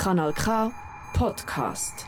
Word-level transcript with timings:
Kanal 0.00 0.32
K 0.32 0.72
Podcast. 1.12 2.06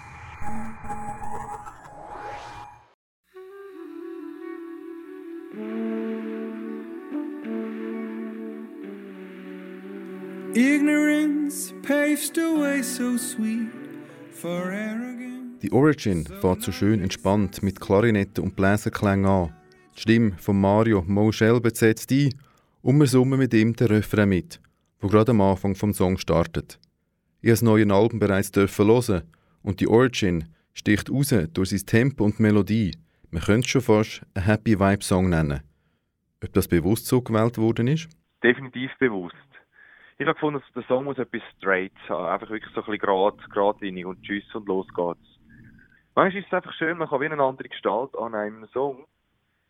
Ignorance 10.54 11.74
paves 11.82 12.30
the 12.30 12.56
way 12.58 12.82
so 12.82 13.18
sweet 13.18 13.68
for 14.30 14.72
arrogance. 14.72 15.60
Die 15.60 15.70
Origin 15.70 16.24
fährt 16.40 16.62
so 16.62 16.72
schön 16.72 17.02
entspannt 17.02 17.62
mit 17.62 17.78
Klarinette 17.78 18.40
und 18.40 18.56
Bläserklängen 18.56 19.26
an. 19.26 19.52
Die 19.94 20.00
Stimme 20.00 20.32
von 20.38 20.58
Mario 20.58 21.04
Mo 21.06 21.30
Shelby 21.30 21.68
setzt 21.74 22.10
ein 22.10 22.32
und 22.80 22.98
wir 22.98 23.06
summen 23.06 23.38
mit 23.38 23.52
ihm 23.52 23.76
den 23.76 23.88
Refrain 23.88 24.30
mit, 24.30 24.62
wo 24.98 25.08
gerade 25.08 25.32
am 25.32 25.42
Anfang 25.42 25.74
vom 25.74 25.92
Song 25.92 26.16
startet. 26.16 26.78
Ich 27.44 27.48
habe 27.48 27.54
das 27.54 27.62
neue 27.62 27.92
Album 27.92 28.20
bereits 28.20 28.52
dürfen 28.52 28.86
hören 28.86 29.22
und 29.64 29.80
die 29.80 29.88
Origin 29.88 30.44
sticht 30.74 31.10
raus 31.10 31.34
durch 31.52 31.70
sein 31.70 31.86
Tempo 31.86 32.22
und 32.22 32.38
Melodie. 32.38 32.92
Man 33.32 33.42
könnte 33.42 33.66
es 33.66 33.70
schon 33.70 33.80
fast 33.80 34.24
einen 34.36 34.44
Happy 34.44 34.78
Vibe 34.78 35.02
Song 35.02 35.28
nennen. 35.28 35.60
Ob 36.40 36.52
das 36.52 36.68
bewusst 36.68 37.06
so 37.06 37.20
gewählt 37.20 37.58
worden 37.58 37.88
ist? 37.88 38.08
Definitiv 38.44 38.92
bewusst. 39.00 39.34
Ich 40.18 40.24
habe 40.24 40.34
gefunden, 40.34 40.62
der 40.72 40.84
Song 40.84 41.02
muss 41.02 41.18
etwas 41.18 41.42
straight 41.58 41.90
haben, 42.08 42.26
einfach 42.26 42.48
wirklich 42.48 42.72
so 42.74 42.80
ein 42.80 42.86
bisschen 42.86 43.00
grad, 43.00 43.50
geradlinig 43.50 44.06
und 44.06 44.22
tschüss 44.22 44.54
und 44.54 44.68
los 44.68 44.86
geht's. 44.94 45.40
Manchmal 46.14 46.42
ist 46.42 46.46
es 46.46 46.54
einfach 46.54 46.72
schön, 46.74 46.96
man 46.96 47.08
kann 47.08 47.22
wie 47.22 47.26
eine 47.26 47.42
andere 47.42 47.68
Gestalt 47.68 48.16
an 48.16 48.36
einem 48.36 48.68
Song 48.68 49.04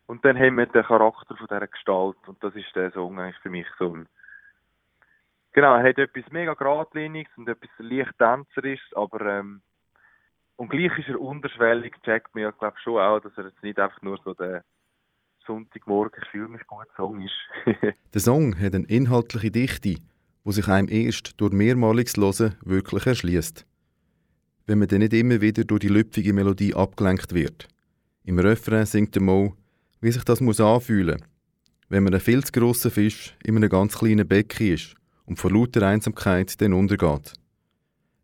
und 0.05 0.23
dann 0.23 0.37
haben 0.37 0.57
wir 0.57 0.67
den 0.67 0.83
Charakter 0.83 1.35
von 1.35 1.47
dieser 1.49 1.65
Gestalt 1.65 2.17
und 2.27 2.37
das 2.43 2.53
ist 2.53 2.67
der 2.75 2.91
Song 2.91 3.19
eigentlich 3.19 3.41
für 3.41 3.49
mich 3.49 3.65
so 3.79 3.95
ein 3.95 4.07
Genau, 5.53 5.75
er 5.75 5.87
hat 5.87 5.99
etwas 5.99 6.23
mega 6.31 6.55
geradliniges 6.55 7.31
und 7.37 7.47
etwas 7.47 7.69
leicht 7.77 8.17
tänzerisches, 8.17 8.91
aber 8.95 9.21
ähm, 9.21 9.61
und 10.55 10.69
gleich 10.69 10.97
ist 10.97 11.09
er 11.09 11.21
unterschwellig, 11.21 11.93
checkt 12.03 12.33
man 12.33 12.43
ja 12.43 12.51
glaube 12.51 12.77
schon 12.83 12.99
auch, 12.99 13.19
dass 13.19 13.37
er 13.37 13.45
jetzt 13.45 13.61
nicht 13.61 13.77
einfach 13.79 14.01
nur 14.01 14.19
so 14.23 14.33
der 14.33 14.63
Sonntagmorgen, 15.45 16.21
ich 16.23 16.29
fühle 16.29 16.47
mich 16.47 16.65
gut 16.65 16.87
Song 16.95 17.21
ist. 17.21 17.65
der 18.13 18.21
Song 18.21 18.59
hat 18.59 18.73
eine 18.73 18.87
inhaltliche 18.87 19.51
Dichte, 19.51 19.95
wo 20.43 20.51
sich 20.51 20.67
einem 20.67 20.89
erst 20.89 21.39
durch 21.39 21.53
mehrmaliges 21.53 22.17
Hören 22.17 22.55
wirklich 22.63 23.05
erschließt. 23.05 23.65
Wenn 24.65 24.79
man 24.79 24.87
dann 24.87 24.99
nicht 24.99 25.13
immer 25.13 25.41
wieder 25.41 25.65
durch 25.65 25.81
die 25.81 25.89
lüpfige 25.89 26.33
Melodie 26.33 26.73
abgelenkt 26.73 27.33
wird. 27.33 27.67
Im 28.23 28.39
Refrain 28.39 28.85
singt 28.85 29.13
der 29.15 29.21
Mo, 29.21 29.55
wie 30.01 30.11
sich 30.11 30.23
das 30.23 30.41
muss 30.41 30.61
anfühlen, 30.61 31.23
wenn 31.89 32.03
man 32.03 32.13
ein 32.13 32.21
viel 32.21 32.43
zu 32.43 32.51
grosser 32.53 32.89
Fisch 32.89 33.35
in 33.43 33.57
einem 33.57 33.69
ganz 33.69 33.99
kleinen 33.99 34.27
Becken 34.27 34.73
ist 34.73 34.95
und 35.25 35.39
vor 35.39 35.51
lauter 35.51 35.87
Einsamkeit 35.87 36.59
dann 36.61 36.73
untergeht. 36.73 37.33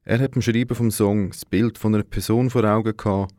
Er 0.04 0.20
hat 0.20 0.32
beim 0.32 0.42
Schreiben 0.42 0.76
vom 0.76 0.92
Song 0.92 1.30
das 1.30 1.46
Bild 1.46 1.78
von 1.78 1.94
einer 1.94 2.04
Person 2.04 2.50
vor 2.50 2.64
Augen 2.64 2.96
gehabt, 2.96 3.34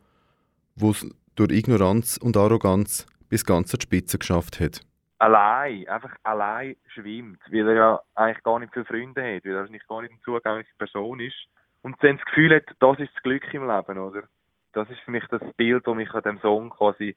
wo 0.75 0.91
es 0.91 1.07
durch 1.35 1.51
Ignoranz 1.51 2.17
und 2.17 2.37
Arroganz 2.37 3.05
bis 3.29 3.45
ganz 3.45 3.73
an 3.73 3.79
die 3.79 3.83
Spitze 3.83 4.17
geschafft 4.17 4.59
hat 4.59 4.81
allein, 5.21 5.87
einfach 5.87 6.15
allein 6.23 6.75
schwimmt, 6.87 7.39
weil 7.51 7.67
er 7.69 7.75
ja 7.75 8.01
eigentlich 8.15 8.43
gar 8.43 8.59
nicht 8.59 8.73
viele 8.73 8.85
Freunde 8.85 9.21
hat, 9.21 9.45
weil 9.45 9.55
er 9.55 9.69
nicht 9.69 9.87
gar 9.87 10.01
nicht 10.01 10.11
eine 10.11 10.21
zugängliche 10.21 10.73
Person 10.77 11.19
ist. 11.19 11.35
Und 11.83 11.95
dann 12.01 12.17
das 12.17 12.25
Gefühl 12.25 12.55
hat, 12.55 12.63
das 12.79 12.99
ist 12.99 13.13
das 13.13 13.23
Glück 13.23 13.43
im 13.53 13.67
Leben, 13.67 13.99
oder? 13.99 14.23
Das 14.73 14.89
ist 14.89 14.99
für 15.01 15.11
mich 15.11 15.23
das 15.29 15.41
Bild, 15.57 15.85
das 15.85 15.95
mich 15.95 16.11
an 16.11 16.23
dem 16.23 16.39
Song 16.39 16.69
quasi 16.71 17.15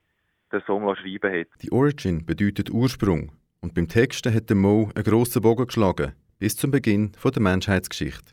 den 0.51 0.61
Song 0.67 0.95
schreiben 0.95 1.39
hat. 1.39 1.47
Die 1.61 1.71
Origin 1.71 2.25
bedeutet 2.25 2.69
Ursprung. 2.69 3.31
Und 3.61 3.73
beim 3.73 3.87
Texten 3.87 4.33
hat 4.33 4.49
der 4.49 4.57
Mo 4.57 4.91
einen 4.93 5.03
grossen 5.03 5.41
Bogen 5.41 5.65
geschlagen, 5.65 6.13
bis 6.39 6.57
zum 6.57 6.71
Beginn 6.71 7.11
der 7.23 7.41
Menschheitsgeschichte. 7.41 8.31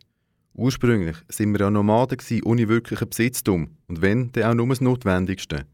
Ursprünglich 0.54 1.16
sind 1.28 1.52
wir 1.52 1.60
ja 1.60 1.70
Nomaden 1.70 2.18
ohne 2.44 2.68
wirklichen 2.68 3.08
Besitztum 3.08 3.76
und 3.88 4.02
wenn, 4.02 4.32
dann 4.32 4.44
auch 4.44 4.54
nur 4.54 4.68
das 4.68 4.80
Notwendigste. 4.80 5.64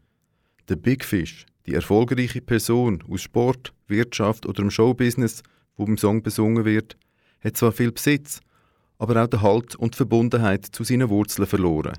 Der 0.69 0.75
Big 0.75 1.03
Fish, 1.03 1.45
die 1.65 1.73
erfolgreiche 1.73 2.41
Person 2.41 3.03
aus 3.09 3.21
Sport, 3.21 3.73
Wirtschaft 3.87 4.45
oder 4.45 4.61
im 4.61 4.71
Showbusiness, 4.71 5.43
wo 5.75 5.85
beim 5.85 5.97
Song 5.97 6.23
besungen 6.23 6.63
wird, 6.63 6.97
hat 7.43 7.57
zwar 7.57 7.71
viel 7.71 7.91
Besitz, 7.91 8.39
aber 8.97 9.21
auch 9.21 9.27
den 9.27 9.41
Halt 9.41 9.75
und 9.75 9.93
die 9.93 9.97
Verbundenheit 9.97 10.65
zu 10.65 10.83
seinen 10.83 11.09
Wurzeln 11.09 11.47
verloren. 11.47 11.97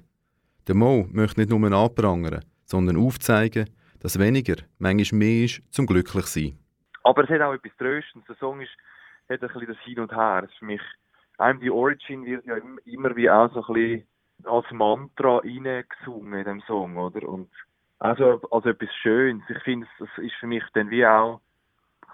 Der 0.66 0.74
Mo 0.74 1.06
möchte 1.10 1.40
nicht 1.40 1.50
nur 1.50 1.72
anprangern, 1.72 2.44
sondern 2.64 2.96
aufzeigen, 2.96 3.68
dass 4.00 4.18
weniger 4.18 4.56
manchmal 4.78 5.18
mehr 5.18 5.44
ist 5.44 5.62
zum 5.70 5.86
glücklich 5.86 6.26
sein. 6.26 6.58
Aber 7.02 7.24
es 7.24 7.30
hat 7.30 7.40
auch 7.40 7.54
etwas 7.54 7.72
Tröstendes. 7.78 8.26
Der 8.28 8.36
Song 8.36 8.60
ist, 8.60 8.70
hat 9.30 9.42
ein 9.42 9.48
bisschen 9.48 9.66
das 9.68 9.84
Hin 9.84 10.00
und 10.00 10.12
Her. 10.12 10.42
Es 10.44 10.50
ist 10.50 10.58
für 10.58 10.64
mich, 10.64 10.82
einem 11.38 11.60
die 11.60 11.70
Origin 11.70 12.24
wird 12.24 12.44
ja 12.44 12.56
immer 12.84 13.16
wie 13.16 13.30
auch 13.30 13.52
so 13.52 13.64
ein 13.64 13.74
bisschen 13.74 14.06
als 14.44 14.66
Mantra 14.70 15.38
reingesungen 15.38 16.34
in 16.34 16.44
dem 16.44 16.60
Song, 16.62 16.96
oder? 16.96 17.28
Und 17.28 17.48
also, 17.98 18.40
also 18.50 18.70
etwas 18.70 18.88
Schönes. 19.02 19.42
Ich 19.48 19.62
finde, 19.62 19.86
es 19.98 20.24
ist 20.24 20.34
für 20.40 20.46
mich 20.46 20.64
dann 20.74 20.90
wie 20.90 21.06
auch 21.06 21.40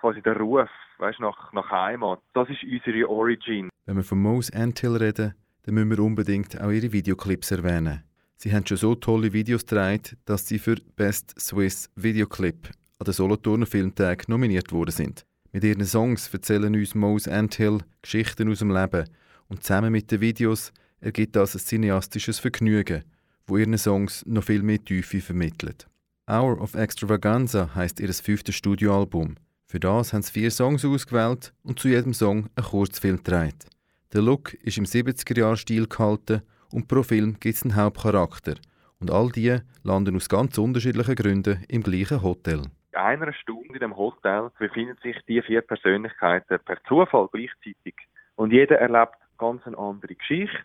quasi 0.00 0.20
der 0.20 0.36
Ruf, 0.36 0.68
weißt, 0.98 1.20
nach, 1.20 1.52
nach 1.52 1.70
Heimat. 1.70 2.20
Das 2.34 2.48
ist 2.50 2.62
unsere 2.64 3.08
Origin. 3.08 3.70
Wenn 3.86 3.96
wir 3.96 4.04
von 4.04 4.20
Mose 4.20 4.52
Antill 4.54 4.96
reden, 4.96 5.34
dann 5.62 5.74
müssen 5.74 5.90
wir 5.90 6.00
unbedingt 6.00 6.60
auch 6.60 6.70
ihre 6.70 6.92
Videoclips 6.92 7.50
erwähnen. 7.50 8.02
Sie 8.36 8.52
haben 8.52 8.66
schon 8.66 8.76
so 8.76 8.94
tolle 8.94 9.32
Videos 9.32 9.64
gedreht, 9.64 10.16
dass 10.26 10.46
sie 10.46 10.58
für 10.58 10.76
Best 10.96 11.40
Swiss 11.40 11.90
Videoclip 11.96 12.68
an 12.98 13.04
den 13.04 13.12
Solothurner 13.12 13.66
Filmtag 13.66 14.28
nominiert 14.28 14.72
worden 14.72 14.90
sind. 14.90 15.24
Mit 15.56 15.64
ihren 15.64 15.86
Songs 15.86 16.28
erzählen 16.34 16.74
uns 16.74 16.94
Mose 16.94 17.32
Antill 17.32 17.78
Geschichten 18.02 18.52
aus 18.52 18.58
dem 18.58 18.70
Leben 18.70 19.08
und 19.48 19.62
zusammen 19.62 19.90
mit 19.90 20.10
den 20.10 20.20
Videos 20.20 20.70
ergibt 21.00 21.34
das 21.34 21.54
ein 21.54 21.60
cineastisches 21.60 22.38
Vergnügen– 22.40 23.04
wo 23.46 23.56
ihren 23.56 23.78
Songs 23.78 24.22
noch 24.26 24.44
viel 24.44 24.62
mehr 24.62 24.84
Tiefe 24.84 25.22
vermittelt. 25.22 25.86
Hour 26.28 26.60
of 26.60 26.74
Extravaganza 26.74 27.74
heißt 27.74 28.00
ihr 28.00 28.12
fünftes 28.12 28.54
Studioalbum. 28.54 29.36
Für 29.64 29.80
das 29.80 30.12
haben 30.12 30.20
sie 30.20 30.32
vier 30.32 30.50
Songs 30.50 30.84
ausgewählt 30.84 31.54
und 31.62 31.78
zu 31.78 31.88
jedem 31.88 32.12
Song 32.12 32.50
einen 32.54 32.66
Kurzfilm 32.66 33.16
gedreht. 33.16 33.64
Der 34.12 34.20
Look 34.20 34.52
ist 34.52 34.76
im 34.76 34.84
70er-Jahr-Stil 34.84 35.86
gehalten 35.86 36.42
und 36.70 36.86
pro 36.86 37.02
Film 37.02 37.40
gibt 37.40 37.56
es 37.56 37.62
einen 37.62 37.76
Hauptcharakter. 37.76 38.56
Und 38.98 39.10
all 39.10 39.30
die 39.30 39.56
landen 39.84 40.16
aus 40.16 40.28
ganz 40.28 40.58
unterschiedlichen 40.58 41.14
Gründen 41.14 41.64
im 41.68 41.82
gleichen 41.82 42.20
Hotel. 42.20 42.60
In 42.96 43.02
einer 43.02 43.32
Stunde 43.34 43.74
in 43.74 43.80
dem 43.80 43.96
Hotel 43.96 44.50
befinden 44.58 44.96
sich 45.02 45.16
die 45.28 45.42
vier 45.42 45.60
Persönlichkeiten 45.60 46.58
per 46.64 46.82
Zufall 46.84 47.28
gleichzeitig. 47.30 47.94
Und 48.36 48.52
jeder 48.52 48.78
erlebt 48.78 49.16
ganz 49.38 49.66
eine 49.66 49.76
andere 49.76 50.14
Geschichte 50.14 50.64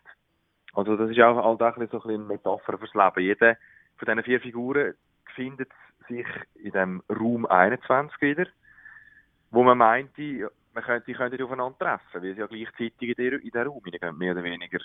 also 0.73 0.95
das 0.95 1.09
ist 1.09 1.19
auch, 1.19 1.59
ein 1.59 1.87
so 1.91 2.01
ein 2.03 2.09
eine 2.09 2.17
Metapher 2.19 2.77
fürs 2.77 2.93
Leben. 2.93 3.25
Jede 3.25 3.57
von 3.97 4.05
diesen 4.05 4.23
vier 4.23 4.39
Figuren 4.39 4.93
findet 5.35 5.71
sich 6.07 6.25
in 6.55 6.71
dem 6.71 7.03
Raum 7.09 7.45
21 7.45 8.21
wieder, 8.21 8.45
wo 9.49 9.63
man 9.63 9.77
meinte, 9.77 10.49
man 10.73 10.83
könnte, 10.83 11.05
sie 11.05 11.13
könnten 11.13 11.43
aufeinander 11.43 11.77
treffen, 11.77 12.23
weil 12.23 12.33
sie 12.33 12.39
ja 12.39 12.47
gleichzeitig 12.47 13.01
in 13.01 13.15
den 13.15 13.41
in 13.41 13.61
Raum 13.61 13.81
hineingehen, 13.83 14.17
mehr 14.17 14.31
oder 14.33 14.43
weniger. 14.43 14.79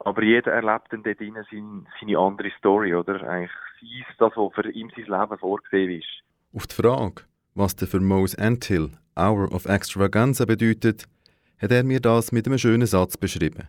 Aber 0.00 0.22
jeder 0.22 0.52
erlebt 0.52 0.92
dann 0.92 1.02
dort 1.02 1.18
seine, 1.18 1.44
seine 2.00 2.18
andere 2.18 2.50
Story, 2.58 2.94
oder? 2.94 3.20
Eigentlich 3.28 3.50
ist 3.82 4.20
das, 4.20 4.32
was 4.36 4.54
für 4.54 4.70
ihn 4.70 4.92
sein 4.94 5.06
Leben 5.06 5.38
vorgesehen 5.38 5.90
ist. 5.90 6.27
Auf 6.58 6.66
die 6.66 6.74
Frage, 6.74 7.22
was 7.54 7.76
der 7.76 7.86
für 7.86 8.00
Mose 8.00 8.36
Antill 8.36 8.90
Hour 9.14 9.52
of 9.52 9.66
Extravaganza 9.66 10.44
bedeutet, 10.44 11.04
hat 11.58 11.70
er 11.70 11.84
mir 11.84 12.00
das 12.00 12.32
mit 12.32 12.48
einem 12.48 12.58
schönen 12.58 12.88
Satz 12.88 13.16
beschrieben. 13.16 13.68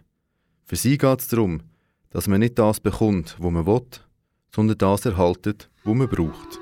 Für 0.65 0.75
sie 0.75 0.97
geht 0.97 1.19
es 1.19 1.27
darum, 1.27 1.61
dass 2.09 2.27
man 2.27 2.39
nicht 2.39 2.57
das 2.57 2.79
bekommt, 2.79 3.35
was 3.37 3.51
man 3.51 3.67
will, 3.67 3.85
sondern 4.55 4.79
das 4.79 5.05
erhaltet, 5.05 5.69
was 5.83 5.93
man 5.93 6.09
braucht. 6.09 6.59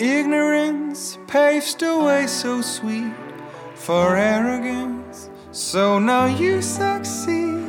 Ignorance 0.00 1.18
paves 1.26 1.76
the 1.78 1.94
way 2.02 2.26
so 2.26 2.62
sweet 2.62 3.12
for 3.74 4.16
arrogance. 4.16 5.28
So 5.52 5.98
now 5.98 6.24
you 6.24 6.62
succeed. 6.62 7.63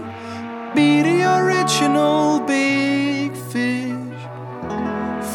Be 0.76 1.02
the 1.02 1.24
original 1.40 2.42
big 2.42 3.34
fish. 3.34 4.22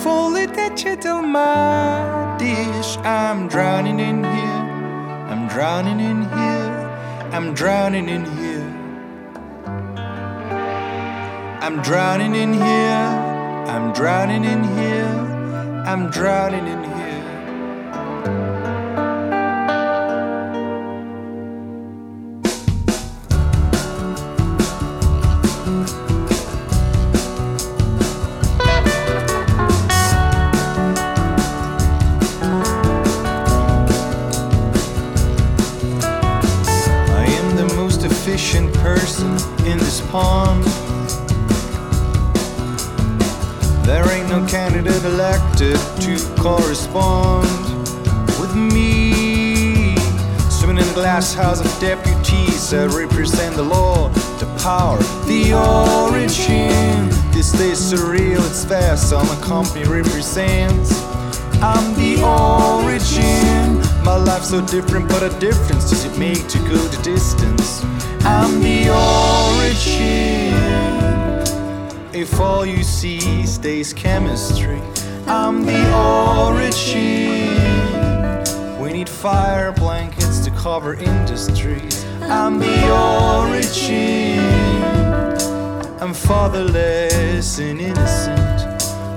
Fully 0.03 0.47
digital 0.47 1.23
my 1.23 2.37
dish. 2.39 2.99
I'm 2.99 3.49
drowning 3.49 4.01
in 4.01 4.23
here. 4.23 4.63
I'm 5.31 5.49
drowning 5.49 5.99
in 5.99 6.23
here. 6.29 7.31
I'm 7.33 7.55
drowning 7.55 8.11
in 8.11 8.25
here. 8.37 8.69
I'm 11.63 11.81
drowning 11.81 12.35
in 12.35 12.53
here. 12.53 13.09
I'm 13.73 13.93
drowning 13.95 14.45
in 14.45 14.63
here. 14.77 15.85
I'm 15.87 16.11
drowning 16.11 16.67
in 16.67 16.85
here. 16.85 16.90
Person 38.31 39.33
in 39.67 39.77
this 39.79 40.01
pond. 40.13 40.65
There 43.85 44.09
ain't 44.13 44.29
no 44.29 44.47
candidate 44.47 45.05
elected 45.05 45.77
to 46.03 46.17
correspond 46.41 47.49
with 48.39 48.55
me. 48.55 49.97
Swimming 50.49 50.79
in 50.79 50.89
a 50.89 50.95
glass 50.95 51.35
house 51.35 51.61
of 51.61 51.81
deputies 51.81 52.71
that 52.71 52.91
represent 52.95 53.57
the 53.57 53.65
law, 53.65 54.09
the 54.39 54.47
power, 54.63 54.99
the 55.27 55.53
origin. 55.53 57.09
This 57.33 57.51
day 57.51 57.73
surreal, 57.73 58.47
it's 58.47 58.63
vast, 58.63 59.13
all 59.13 59.25
my 59.25 59.41
company 59.41 59.85
represents. 59.87 60.93
I'm 61.61 61.95
the 61.95 62.23
origin. 62.23 63.81
My 64.05 64.17
life's 64.17 64.51
so 64.51 64.65
different, 64.67 65.09
but 65.09 65.23
a 65.25 65.39
difference 65.41 65.91
does 65.91 66.05
it 66.05 66.17
make 66.17 66.47
to 66.49 66.59
go 66.59 66.77
the 66.77 67.03
distance? 67.03 67.85
I'm 68.23 68.61
the 68.61 68.91
origin. 68.91 70.55
If 72.13 72.39
all 72.41 72.67
you 72.67 72.83
see 72.83 73.47
stays 73.47 73.93
chemistry, 73.93 74.81
I'm 75.27 75.65
the 75.65 75.81
origin. 76.49 77.51
We 78.81 78.93
need 78.93 79.09
fire 79.09 79.73
blankets 79.73 80.41
to 80.41 80.51
cover 80.51 80.95
industries. 80.95 82.05
I'm 82.23 82.59
the 82.59 82.91
origin. 82.91 84.39
I'm 86.01 86.15
fatherless 86.15 87.59
and 87.59 87.81
innocent. 87.81 88.61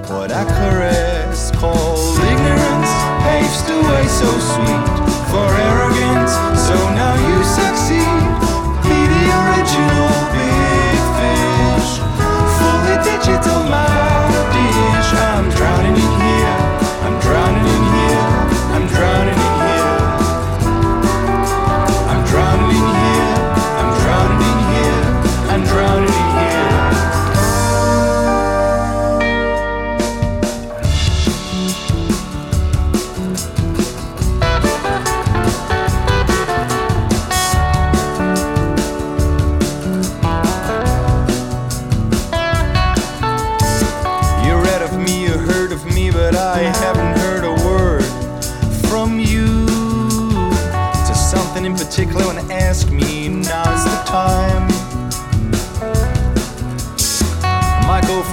What 0.09 0.31
I 0.31 0.45
caress, 0.45 1.51
called 1.51 2.19
ignorance, 2.19 2.91
paves 3.23 3.63
the 3.63 3.81
way 3.89 4.07
so 4.07 4.29
sweet 4.51 4.85
for 5.31 5.47
arrogance. 5.69 6.33
So 6.67 6.75
now 6.93 7.15
you 7.27 7.43
succeed. 7.43 8.02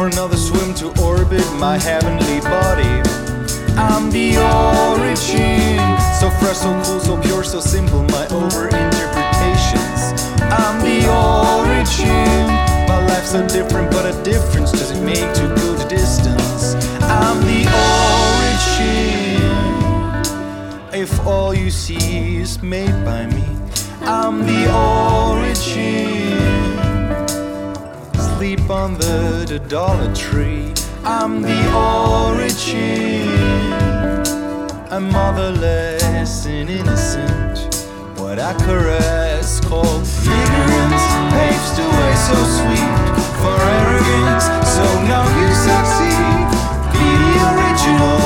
For 0.00 0.06
another 0.06 0.36
swim 0.38 0.72
to 0.72 0.86
orbit 1.02 1.44
my 1.58 1.76
heavenly 1.76 2.40
body. 2.40 2.88
I'm 3.76 4.10
the 4.10 4.38
origin, 4.40 5.76
so 6.18 6.30
fresh, 6.40 6.56
so 6.56 6.72
cool, 6.84 7.00
so 7.00 7.20
pure, 7.20 7.44
so 7.44 7.60
simple. 7.60 8.02
My 8.04 8.26
over 8.28 8.68
interpretations. 8.68 10.14
I'm 10.40 10.80
the 10.80 11.06
origin. 11.06 12.48
My 12.88 13.04
life's 13.08 13.32
so 13.32 13.46
different, 13.46 13.90
but 13.90 14.06
a 14.06 14.14
difference 14.22 14.72
does 14.72 14.90
it 14.90 15.02
make 15.04 15.34
to 15.34 15.42
go 15.60 15.74
the 15.74 15.84
distance? 15.86 16.74
I'm 17.02 17.38
the 17.44 17.68
origin. 18.48 19.42
If 20.94 21.26
all 21.26 21.52
you 21.52 21.70
see 21.70 22.38
is 22.38 22.62
made 22.62 23.04
by 23.04 23.26
me, 23.26 23.44
I'm 24.00 24.46
the 24.46 24.66
origin. 24.72 26.59
Sleep 28.40 28.70
on 28.70 28.94
the, 28.94 29.60
dollar 29.68 30.10
tree. 30.14 30.72
I'm 31.04 31.42
the 31.42 31.60
origin. 31.76 33.28
I'm 34.90 35.12
motherless 35.12 36.46
and 36.46 36.70
innocent. 36.70 37.84
What 38.18 38.38
I 38.38 38.54
caress 38.64 39.60
called 39.60 40.06
ignorance 40.24 41.06
paves 41.36 41.70
the 41.76 41.84
way 41.84 42.14
so 42.28 42.38
sweet 42.56 42.92
for 43.42 43.56
arrogance. 43.76 44.46
So 44.72 44.86
now 45.04 45.28
you 45.36 45.48
succeed. 45.68 46.48
Be 46.96 47.08
the 47.20 47.44
original 47.52 48.19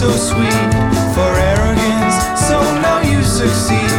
so 0.00 0.10
sweet 0.12 0.72
for 1.14 1.30
arrogance. 1.36 2.16
So 2.48 2.58
now 2.80 3.02
you 3.02 3.22
succeed. 3.22 3.89